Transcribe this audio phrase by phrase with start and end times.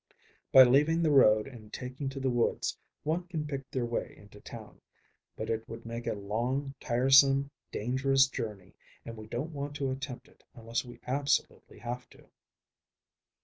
[0.51, 4.41] By leaving the road and taking to the woods one can pick their way into
[4.41, 4.81] town,
[5.35, 8.73] but it would make a long, tiresome, dangerous journey,
[9.05, 12.25] and we don't want to attempt it unless we absolutely have to."